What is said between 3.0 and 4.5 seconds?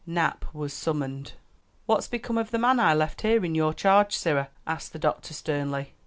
here in your charge, sirrah?"